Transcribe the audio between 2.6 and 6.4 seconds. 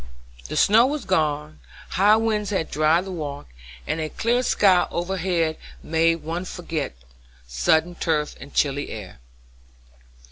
dried the walk, and a clear sky overhead made